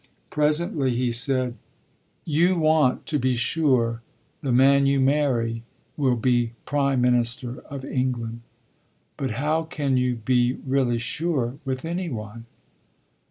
Presently 0.31 0.95
he 0.95 1.11
said: 1.11 1.57
"You 2.25 2.57
want 2.57 3.05
to 3.05 3.19
be 3.19 3.35
sure 3.35 4.01
the 4.41 4.51
man 4.51 4.87
you 4.87 4.99
marry 4.99 5.61
will 5.95 6.15
be 6.15 6.53
prime 6.65 7.01
minister 7.01 7.59
of 7.69 7.85
England. 7.85 8.41
But 9.15 9.33
how 9.37 9.61
can 9.61 9.97
you 9.97 10.15
be 10.15 10.53
really 10.65 10.97
sure 10.97 11.59
with 11.65 11.85
any 11.85 12.09
one?" 12.09 12.47